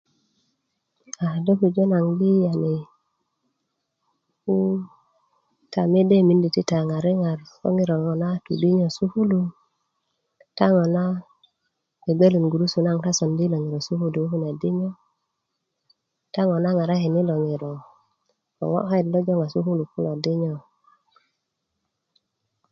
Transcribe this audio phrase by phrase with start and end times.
[1.25, 2.75] a do pujö naŋ di yani
[4.41, 4.55] ko
[5.73, 9.41] ta mede mindi ti ta ŋare ŋar ko ŋiro ŋona tu dinyo sukulu
[10.57, 11.03] ta ŋona
[11.99, 14.89] bgebgelun gurusu na sondi yilo ŋiro i sukulu yu kune dinyo
[16.33, 17.73] ta ŋona ŋarakin yilo ŋiro
[18.57, 20.55] ko ŋo' kayit lo joŋa sukulu kulo dinyo